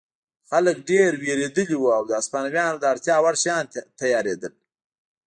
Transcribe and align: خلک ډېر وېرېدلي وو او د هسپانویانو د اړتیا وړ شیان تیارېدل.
خلک 0.49 0.77
ډېر 0.89 1.11
وېرېدلي 1.23 1.75
وو 1.79 1.89
او 1.97 2.03
د 2.07 2.11
هسپانویانو 2.19 2.77
د 2.79 2.85
اړتیا 2.93 3.15
وړ 3.23 3.35
شیان 3.43 3.65
تیارېدل. 3.99 4.53